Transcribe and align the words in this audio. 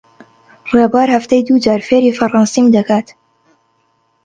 ڕێبوار 0.73 1.09
هەفتەی 1.15 1.45
دوو 1.47 1.61
جار 1.65 1.81
فێری 1.87 2.15
فەڕەنسیم 2.19 2.67
دەکات. 2.75 3.07